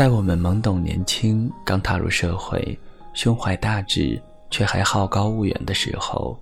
[0.00, 2.80] 在我们懵懂年轻、刚踏入社会、
[3.12, 4.18] 胸怀大志
[4.50, 6.40] 却还好高骛远的时候，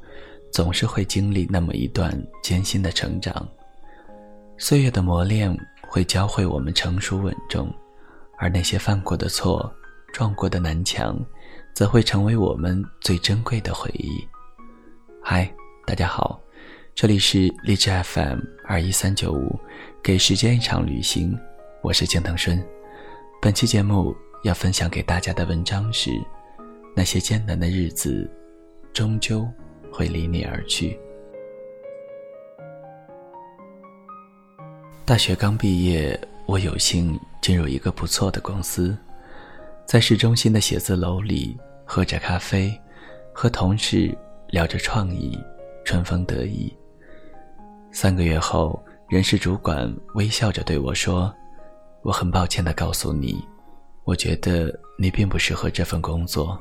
[0.53, 3.49] 总是会经历那么一段艰辛的成长。
[4.59, 5.53] 岁月的磨练
[5.89, 7.69] 会教会我们成熟稳重，
[8.37, 9.69] 而那些犯过的错、
[10.13, 11.19] 撞过的南墙，
[11.75, 14.25] 则会成为我们最珍贵的回忆。
[15.21, 15.53] 嗨，
[15.85, 16.41] 大家好，
[16.95, 19.59] 这里是荔枝 FM 二一三九五，
[20.01, 21.37] 给时间一场旅行，
[21.83, 22.65] 我是江腾顺。
[23.41, 26.11] 本期节目要分享给大家的文章是：
[26.97, 28.29] 那些艰难的日子，
[28.93, 29.49] 终究
[29.93, 30.99] 会离你而去。
[35.05, 38.99] 大学刚毕业，我有幸进入一个不错的公司，
[39.87, 42.77] 在市中心的写字楼里喝着咖啡，
[43.33, 44.17] 和同事。
[44.51, 45.39] 聊着创意，
[45.85, 46.75] 春风得意。
[47.93, 51.31] 三个月后，人事主管微笑着对我说
[52.03, 53.45] ：“我很抱歉地告诉你，
[54.05, 56.59] 我觉得你并不适合这份工作。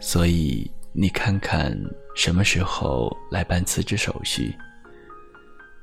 [0.00, 1.76] 所以你看看
[2.14, 4.54] 什么时候来办辞职手续。”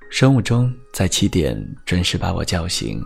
[0.10, 3.02] 生物钟在七点准时把我叫醒，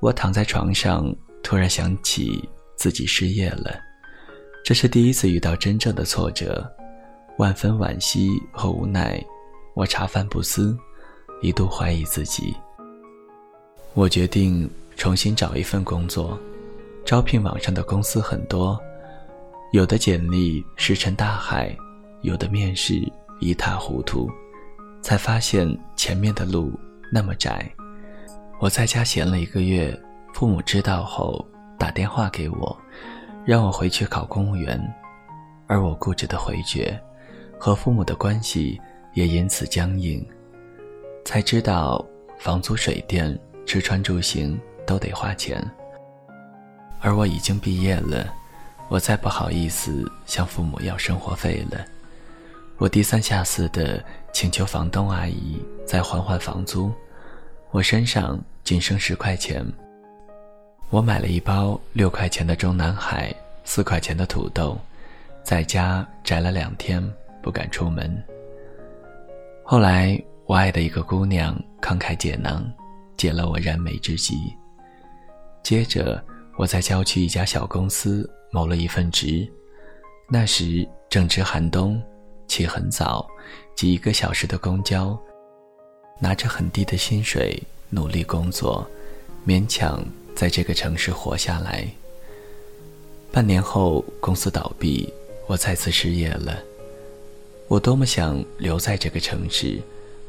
[0.00, 3.76] 我躺在床上，突然想起自己失业了。
[4.64, 6.64] 这是第一次遇到真正的挫折，
[7.38, 9.20] 万分惋惜和无奈，
[9.74, 10.78] 我茶饭不思，
[11.42, 12.54] 一度怀疑自己。
[13.94, 16.38] 我决定重新找一份工作，
[17.04, 18.78] 招聘网上的公司很多，
[19.72, 21.76] 有的简历石沉大海，
[22.22, 22.94] 有的面试
[23.40, 24.30] 一塌糊涂，
[25.02, 26.72] 才发现前面的路
[27.12, 27.68] 那么窄。
[28.60, 29.98] 我在家闲了一个月，
[30.32, 31.44] 父母知道后
[31.78, 32.78] 打电话给我。
[33.44, 34.78] 让我回去考公务员，
[35.66, 37.00] 而我固执的回绝，
[37.58, 38.78] 和父母的关系
[39.14, 40.22] 也因此僵硬。
[41.24, 42.04] 才知道
[42.38, 43.34] 房租、水电、
[43.68, 45.62] 吃穿住行都得花钱，
[47.02, 48.26] 而我已经毕业了，
[48.88, 51.84] 我再不好意思向父母要生活费了。
[52.78, 54.02] 我低三下四的
[54.32, 56.90] 请求房东阿姨再缓缓房租，
[57.70, 59.62] 我身上仅剩十块钱。
[60.88, 63.30] 我买了一包六块钱的中南海，
[63.64, 64.78] 四块钱的土豆，
[65.42, 67.06] 在家宅了两天，
[67.42, 68.10] 不敢出门。
[69.62, 72.66] 后来，我爱的一个姑娘慷慨解囊，
[73.18, 74.34] 解了我燃眉之急。
[75.62, 76.24] 接着，
[76.56, 79.46] 我在郊区一家小公司谋了一份职，
[80.30, 82.02] 那时正值寒冬，
[82.46, 83.28] 起很早，
[83.76, 85.18] 挤一个小时的公交，
[86.18, 88.88] 拿着很低的薪水，努力工作，
[89.46, 90.02] 勉强。
[90.34, 91.84] 在这个城市活下来。
[93.32, 95.12] 半年后，公司倒闭，
[95.48, 96.62] 我再次失业了。
[97.66, 99.80] 我多么想留在这个城市，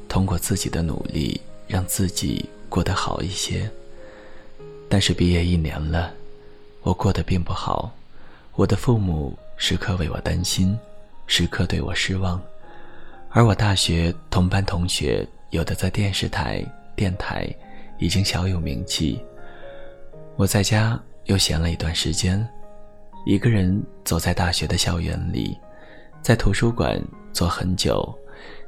[0.07, 3.69] 通过自己的努力让自己过得好一些。
[4.87, 6.13] 但是毕业一年了，
[6.81, 7.91] 我过得并不好。
[8.55, 10.77] 我的父母时刻为我担心，
[11.27, 12.41] 时刻对我失望。
[13.29, 16.65] 而我大学同班同学，有的在电视台、
[16.95, 17.47] 电台
[17.99, 19.21] 已经小有名气。
[20.35, 22.47] 我在家又闲了一段时间，
[23.25, 25.55] 一个人走在大学的校园里，
[26.23, 26.99] 在图书馆
[27.31, 28.17] 坐很久，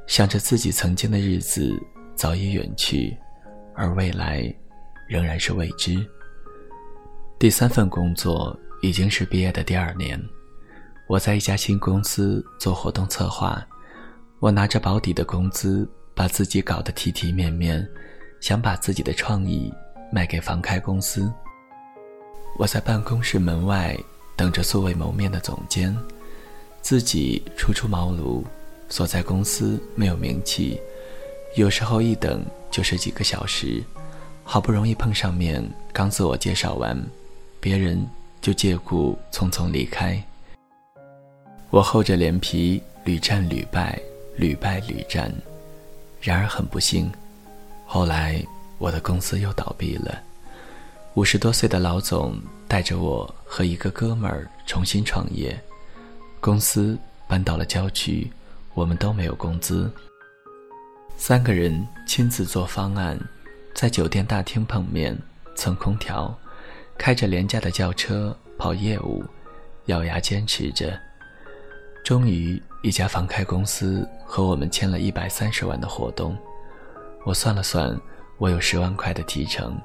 [0.06, 1.74] 想着自己曾经的日子
[2.14, 3.16] 早已远去，
[3.74, 4.54] 而未来
[5.08, 6.04] 仍然是未知。
[7.38, 10.20] 第三份工作已经是毕业的第二年，
[11.08, 13.66] 我在一家新公司做活动策划，
[14.38, 17.86] 我拿着保底的工资，把自己搞得体体面面，
[18.40, 19.72] 想把自己的创意
[20.12, 21.32] 卖给房开公司。
[22.58, 23.98] 我在办公室门外
[24.36, 25.96] 等着素未谋面的总监，
[26.80, 28.44] 自己初出茅庐，
[28.88, 30.80] 所在公司没有名气，
[31.54, 33.82] 有时候一等就是几个小时，
[34.42, 36.98] 好不容易碰上面，刚自我介绍完，
[37.60, 38.02] 别人
[38.40, 40.22] 就借故匆匆离开。
[41.68, 44.00] 我厚着脸皮屡战屡败，
[44.34, 45.30] 屡败屡战，
[46.22, 47.12] 然而很不幸，
[47.86, 48.42] 后来
[48.78, 50.18] 我的公司又倒闭了。
[51.14, 55.54] 五十多岁的老总带着我和一个哥们儿重新创业，
[56.40, 56.98] 公司
[57.28, 58.32] 搬到了郊区，
[58.72, 59.90] 我们都没有工资。
[61.16, 63.18] 三个人亲自做方案，
[63.74, 65.16] 在酒店大厅碰面，
[65.54, 66.36] 蹭空调，
[66.98, 69.24] 开着廉价的轿车跑业务，
[69.86, 70.98] 咬牙坚持着。
[72.04, 76.36] 终于，一家房开公司和我们签了一百三十万的活动。
[77.24, 77.98] 我算了算，
[78.38, 79.80] 我有十万块的提成。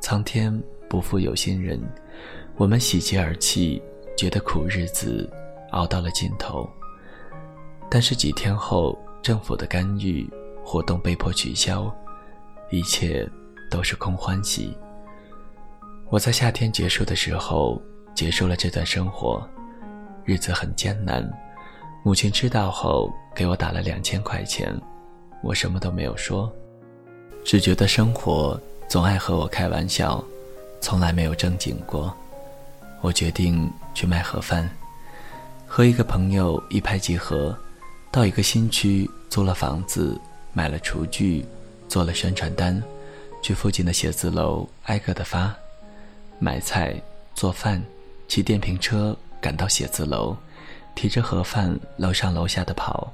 [0.00, 0.52] 苍天
[0.88, 1.80] 不负有心人，
[2.56, 3.80] 我们喜极而泣，
[4.16, 5.30] 觉得苦日子
[5.70, 6.68] 熬到了尽头。
[7.88, 10.28] 但是几天后，政府的干预，
[10.64, 11.92] 活动被迫取消，
[12.70, 13.28] 一切
[13.70, 14.76] 都是空欢喜。
[16.08, 17.80] 我在夏天结束的时候
[18.14, 19.46] 结束了这段生活，
[20.24, 21.28] 日子很艰难。
[22.02, 24.74] 母亲知道后给我打了两千块钱，
[25.42, 26.50] 我什么都没有说，
[27.44, 30.24] 只觉得生活总爱和我开玩笑，
[30.80, 32.14] 从来没有正经过。
[33.00, 34.68] 我决定去卖盒饭，
[35.66, 37.56] 和一个朋友一拍即合，
[38.10, 40.18] 到一个新区租了房子，
[40.52, 41.44] 买了厨具，
[41.88, 42.82] 做了宣传单，
[43.42, 45.54] 去附近的写字楼挨个的发。
[46.38, 47.00] 买菜、
[47.34, 47.82] 做饭，
[48.26, 50.34] 骑电瓶车赶到写字楼，
[50.94, 53.12] 提着盒饭楼上楼下的跑，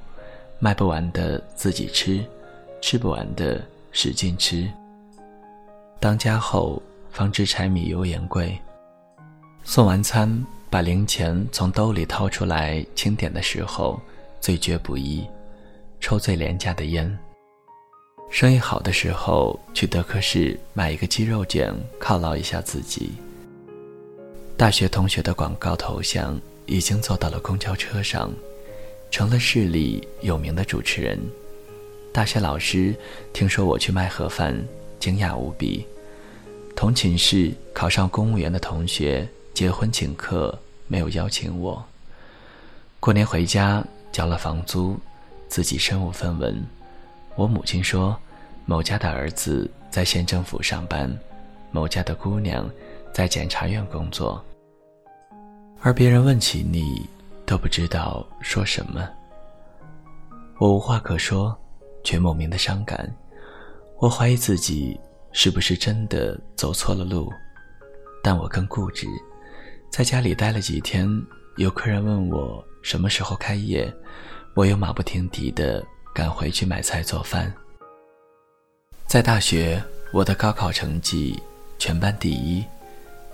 [0.59, 2.25] 卖不完的自己吃，
[2.81, 4.71] 吃不完的使劲吃。
[5.99, 6.81] 当家后
[7.11, 8.57] 方知柴米油盐贵，
[9.65, 14.01] 送完餐把零钱从兜里掏出来清点的时候，
[14.45, 15.27] 最绝不易，
[16.01, 17.19] 抽最廉价的烟。
[18.29, 23.13] 生意好的时候，去德克士买一个鸡肉卷犒劳一下自己。
[24.55, 28.31] 大学同学的广告头像已经做到了公交车上，
[29.11, 31.19] 成了市里有名的主持人。
[32.13, 32.95] 大学老师
[33.33, 34.55] 听说我去卖盒饭，
[35.01, 35.87] 惊讶无比。
[36.77, 41.83] 同寝室考上公务员的同学结婚请客，没有邀请我。
[43.01, 43.83] 过年回家
[44.15, 44.97] 交了房租，
[45.49, 46.65] 自己身无分文。
[47.35, 48.17] 我母亲说。
[48.67, 51.15] 某家的儿子在县政府上班，
[51.71, 52.67] 某家的姑娘
[53.13, 54.43] 在检察院工作。
[55.83, 57.07] 而别人问起你，
[57.45, 59.07] 都不知道说什么。
[60.57, 61.55] 我无话可说，
[62.03, 63.15] 却莫名的伤感。
[63.99, 64.99] 我怀疑自己
[65.31, 67.31] 是不是真的走错了路，
[68.23, 69.07] 但我更固执。
[69.91, 71.07] 在家里待了几天，
[71.57, 73.93] 有客人问我什么时候开业，
[74.55, 77.53] 我又马不停蹄地赶回去买菜做饭。
[79.07, 79.81] 在大学，
[80.13, 81.41] 我的高考成绩
[81.79, 82.65] 全班第一。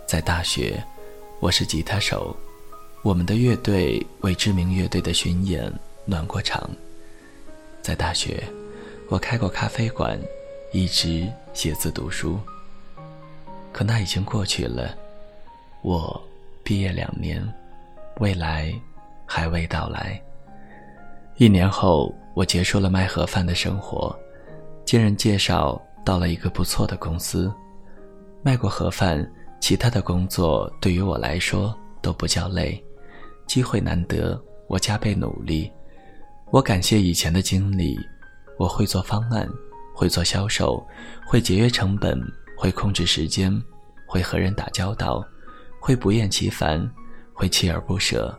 [0.07, 0.85] 在大学，
[1.41, 2.37] 我是吉他手，
[3.03, 5.73] 我们的乐队为知名乐队的巡演
[6.05, 6.69] 暖过场。
[7.81, 8.45] 在大学，
[9.09, 10.21] 我开过咖啡馆，
[10.73, 12.39] 一直写字读书。
[13.73, 14.95] 可那已经过去了，
[15.81, 16.23] 我
[16.63, 17.43] 毕业两年，
[18.21, 18.71] 未来
[19.25, 20.21] 还未到来。
[21.37, 24.15] 一年后，我结束了卖盒饭的生活。
[24.85, 27.51] 经人介绍到了一个不错的公司，
[28.43, 29.27] 卖过盒饭，
[29.59, 32.83] 其他的工作对于我来说都不叫累。
[33.47, 34.39] 机会难得，
[34.69, 35.73] 我加倍努力。
[36.51, 37.99] 我感谢以前的经历，
[38.59, 39.49] 我会做方案，
[39.95, 40.87] 会做销售，
[41.27, 42.21] 会节约成本，
[42.55, 43.51] 会控制时间，
[44.07, 45.25] 会和人打交道，
[45.81, 46.79] 会不厌其烦，
[47.41, 48.39] 会锲而不舍。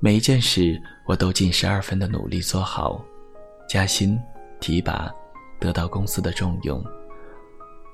[0.00, 3.02] 每一件事我都尽十二分的努力做好，
[3.66, 4.20] 加薪
[4.60, 5.10] 提拔。
[5.60, 6.80] 得到公司的重用，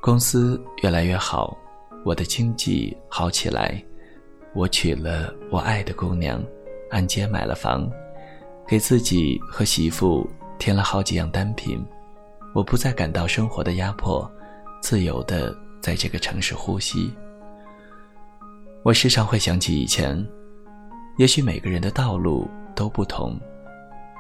[0.03, 1.57] 公司越来越好，
[2.05, 3.83] 我的经济好起来，
[4.55, 6.45] 我娶了我爱的姑娘，
[6.91, 7.91] 按揭买了房，
[8.69, 10.29] 给自己和媳妇
[10.59, 11.83] 添了好几样单品，
[12.53, 14.31] 我不再感到生活的压迫，
[14.83, 17.11] 自由的在这个城市呼吸。
[18.85, 20.15] 我时常会想起以前，
[21.17, 23.41] 也许每个人的道路都不同，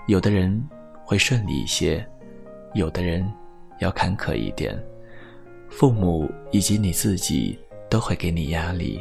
[0.07, 0.59] 有的人
[1.05, 2.05] 会顺利一些。
[2.73, 3.31] 有的人
[3.81, 4.75] 要坎坷一点，
[5.69, 7.59] 父母以及你自己
[7.91, 8.99] 都会给你压力，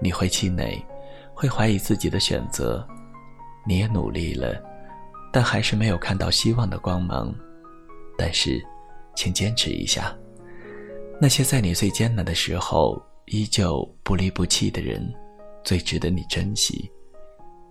[0.00, 0.84] 你会气馁，
[1.32, 2.84] 会怀疑自己的选择。
[3.64, 4.60] 你也努力了，
[5.32, 7.32] 但还是没有看到希望的光芒。
[8.18, 8.60] 但是，
[9.14, 10.12] 请坚持一下。
[11.20, 15.12] 那些在你最艰难的时候依旧不离不弃的人，
[15.64, 16.90] 最值得你珍惜。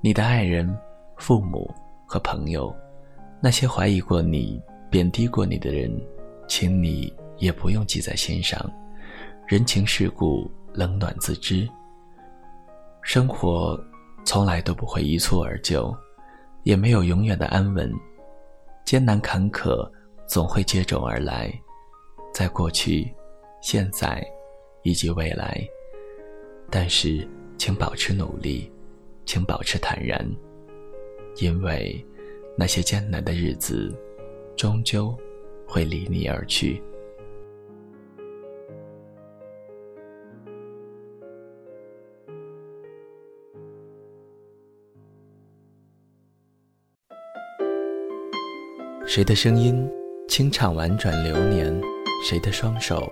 [0.01, 0.77] 你的爱人、
[1.17, 1.69] 父母
[2.07, 2.73] 和朋友，
[3.41, 4.61] 那些怀疑过你。
[4.89, 5.89] 贬低过你的人，
[6.49, 8.59] 请你也不用记在心上。
[9.47, 11.65] 人情世故，冷暖自知。
[13.01, 13.81] 生活
[14.25, 15.95] 从来都不会一蹴而就，
[16.63, 17.89] 也没有永远的安稳。
[18.83, 19.89] 艰难坎坷
[20.27, 21.49] 总会接踵而来，
[22.33, 23.09] 在过去、
[23.61, 24.21] 现在
[24.83, 25.67] 以及未来。
[26.69, 28.71] 但是，请保持努力，
[29.25, 30.25] 请保持坦然，
[31.37, 32.05] 因为
[32.57, 33.93] 那些艰难的日子。
[34.57, 35.17] 终究
[35.65, 36.79] 会离你而去。
[49.07, 49.89] 谁的声音
[50.27, 51.81] 清唱婉转流年？
[52.23, 53.11] 谁的双手